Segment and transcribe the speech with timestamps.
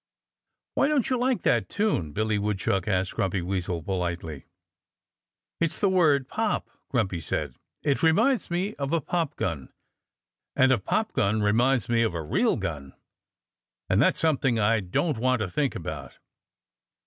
[0.73, 4.47] "Why don't you like that tune?" Billy Woodchuck asked Grumpy Weasel politely.
[5.59, 7.53] "It's that word 'pop,'" Grumpy said.
[7.83, 9.71] "It reminds me of a pop gun.
[10.55, 12.93] And a pop gun reminds me of a real gun.
[13.89, 16.13] And that's something I don't want to think about."